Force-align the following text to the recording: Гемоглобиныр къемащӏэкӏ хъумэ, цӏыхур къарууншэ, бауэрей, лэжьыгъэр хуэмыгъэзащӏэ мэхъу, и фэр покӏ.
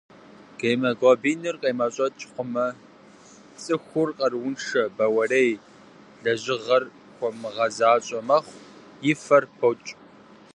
Гемоглобиныр 0.59 1.55
къемащӏэкӏ 1.61 2.23
хъумэ, 2.31 2.67
цӏыхур 3.61 4.09
къарууншэ, 4.17 4.83
бауэрей, 4.95 5.51
лэжьыгъэр 6.23 6.83
хуэмыгъэзащӏэ 7.15 8.19
мэхъу, 8.27 8.63
и 9.09 9.11
фэр 9.23 9.43
покӏ. 9.57 9.87